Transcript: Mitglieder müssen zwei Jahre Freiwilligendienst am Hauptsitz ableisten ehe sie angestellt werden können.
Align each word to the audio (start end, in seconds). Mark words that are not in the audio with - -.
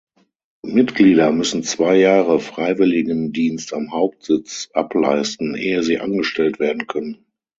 Mitglieder 0.65 1.31
müssen 1.31 1.61
zwei 1.61 1.95
Jahre 1.97 2.39
Freiwilligendienst 2.39 3.71
am 3.75 3.91
Hauptsitz 3.91 4.71
ableisten 4.73 5.53
ehe 5.55 5.83
sie 5.83 5.99
angestellt 5.99 6.59
werden 6.59 6.87
können. 6.87 7.23